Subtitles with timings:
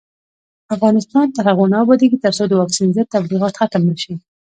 [0.75, 4.13] افغانستان تر هغو نه ابادیږي، ترڅو د واکسین ضد تبلیغات ختم نشي.